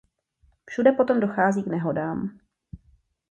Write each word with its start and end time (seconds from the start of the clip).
Všude 0.65 0.91
potom 0.91 1.19
dochází 1.19 1.63
k 1.63 1.67
nehodám. 1.67 2.39